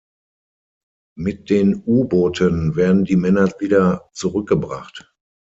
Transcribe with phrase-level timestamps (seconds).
[1.15, 5.13] Mit den U-Booten werden die Männer wieder zurückgebracht.